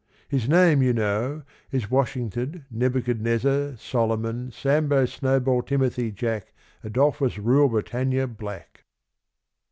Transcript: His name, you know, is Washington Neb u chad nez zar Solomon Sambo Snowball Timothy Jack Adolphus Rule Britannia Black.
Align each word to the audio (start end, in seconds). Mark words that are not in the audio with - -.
His 0.27 0.49
name, 0.49 0.81
you 0.81 0.93
know, 0.93 1.43
is 1.71 1.91
Washington 1.91 2.65
Neb 2.71 2.95
u 2.95 3.03
chad 3.03 3.21
nez 3.21 3.41
zar 3.43 3.77
Solomon 3.77 4.49
Sambo 4.51 5.05
Snowball 5.05 5.61
Timothy 5.61 6.11
Jack 6.11 6.53
Adolphus 6.83 7.37
Rule 7.37 7.69
Britannia 7.69 8.25
Black. 8.25 8.83